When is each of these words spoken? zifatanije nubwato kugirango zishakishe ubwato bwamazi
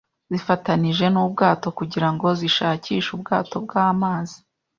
zifatanije 0.31 1.05
nubwato 1.13 1.67
kugirango 1.77 2.27
zishakishe 2.39 3.09
ubwato 3.17 3.55
bwamazi 3.65 4.37